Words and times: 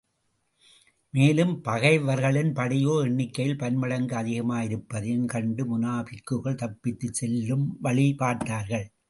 மேலும், 1.13 1.61
பகைவர்களின் 1.61 2.53
படையோ 2.53 3.03
எண்ணிக்கையில் 3.05 3.57
பன்மடங்கு 3.57 4.15
அதிகமாயிருப்பதையும் 4.15 5.25
கண்டு, 5.25 5.65
முனாபிக்குகள் 5.65 6.59
தப்பித்துச் 6.63 7.13
செல்ல 7.13 7.57
வழி 7.79 8.15
பார்த்தார்கள். 8.15 8.91